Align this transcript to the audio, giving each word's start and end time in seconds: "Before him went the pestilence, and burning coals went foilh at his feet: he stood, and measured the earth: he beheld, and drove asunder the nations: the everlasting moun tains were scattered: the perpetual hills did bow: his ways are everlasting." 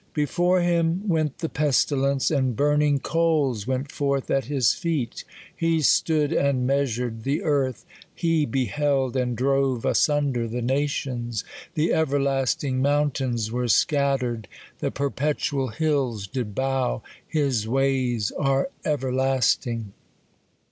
"Before 0.15 0.61
him 0.61 1.07
went 1.07 1.37
the 1.37 1.47
pestilence, 1.47 2.31
and 2.31 2.55
burning 2.55 2.97
coals 3.01 3.67
went 3.67 3.89
foilh 3.89 4.31
at 4.31 4.45
his 4.45 4.73
feet: 4.73 5.23
he 5.55 5.81
stood, 5.83 6.33
and 6.33 6.65
measured 6.65 7.21
the 7.21 7.43
earth: 7.43 7.85
he 8.15 8.47
beheld, 8.47 9.15
and 9.15 9.37
drove 9.37 9.85
asunder 9.85 10.47
the 10.47 10.63
nations: 10.63 11.43
the 11.75 11.93
everlasting 11.93 12.81
moun 12.81 13.11
tains 13.11 13.51
were 13.51 13.67
scattered: 13.67 14.47
the 14.79 14.89
perpetual 14.89 15.67
hills 15.67 16.25
did 16.25 16.55
bow: 16.55 17.03
his 17.27 17.67
ways 17.67 18.31
are 18.39 18.71
everlasting." 18.83 19.93